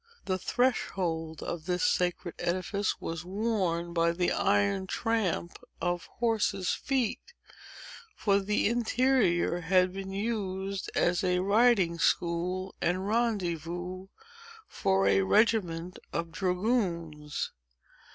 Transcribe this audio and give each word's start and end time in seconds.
The 0.25 0.39
threshold 0.39 1.43
of 1.43 1.67
this 1.67 1.83
sacred 1.83 2.33
edifice 2.39 2.99
was 2.99 3.23
worn 3.23 3.93
by 3.93 4.13
the 4.13 4.31
iron 4.31 4.87
tramp 4.87 5.59
of 5.79 6.07
horse's 6.13 6.71
feet: 6.71 7.35
for 8.15 8.39
the 8.39 8.67
interior 8.67 9.59
had 9.61 9.93
been 9.93 10.09
used 10.11 10.89
as 10.95 11.23
a 11.23 11.37
riding 11.37 11.99
school 11.99 12.73
and 12.81 13.07
rendezvous, 13.07 14.07
for 14.67 15.05
a 15.07 15.21
regiment 15.21 15.99
of 16.11 16.31
dragoons. 16.31 17.51